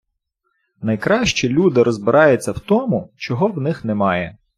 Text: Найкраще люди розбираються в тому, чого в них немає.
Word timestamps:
Найкраще 0.81 1.49
люди 1.49 1.83
розбираються 1.83 2.51
в 2.51 2.59
тому, 2.59 3.13
чого 3.17 3.47
в 3.47 3.57
них 3.57 3.85
немає. 3.85 4.37